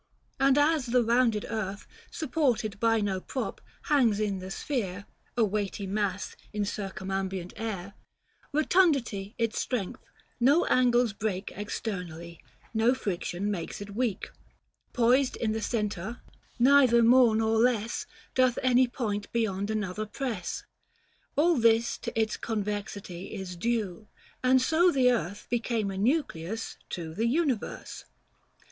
And 0.39 0.57
as 0.57 0.87
the 0.87 1.03
rounded 1.03 1.45
earth, 1.47 1.85
Supported 2.09 2.79
by 2.79 3.01
no 3.01 3.19
prop, 3.19 3.61
hangs 3.83 4.19
in 4.19 4.39
the 4.39 4.49
sphere 4.49 5.05
A 5.37 5.45
weighty 5.45 5.85
mass 5.85 6.35
in 6.51 6.65
circumambient 6.65 7.53
air, 7.55 7.93
Kotundity 8.51 9.35
its 9.37 9.59
strength, 9.61 10.01
no 10.39 10.65
angles 10.65 11.13
break 11.13 11.53
Externally, 11.55 12.39
no 12.73 12.95
friction 12.95 13.51
makes 13.51 13.79
it 13.79 13.93
weak, 13.93 14.31
325 14.93 14.93
Poised 14.93 15.35
in 15.35 15.51
the 15.51 15.61
centre, 15.61 16.21
neither 16.57 17.03
more 17.03 17.35
nor 17.35 17.59
less 17.59 18.07
Doth 18.33 18.57
any 18.63 18.87
point 18.87 19.31
beyond 19.31 19.69
another 19.69 20.07
press. 20.07 20.63
All 21.35 21.57
this 21.57 21.99
to 21.99 22.19
its 22.19 22.37
convexity 22.37 23.35
is 23.35 23.55
due, 23.55 24.07
And 24.43 24.59
so 24.63 24.89
the 24.91 25.11
earth 25.11 25.45
became 25.51 25.91
a 25.91 25.97
nucleus 25.99 26.77
to 26.89 27.13
The 27.13 27.27
universe. 27.27 28.05